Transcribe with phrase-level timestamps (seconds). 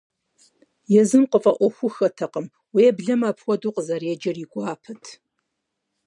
[1.01, 5.03] Езым къыфӀэӀуэхуххэтэкъым, уеблэмэ апхуэдэу къызэреджэр и гуапэт.